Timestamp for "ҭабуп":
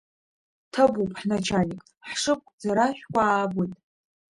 0.73-1.11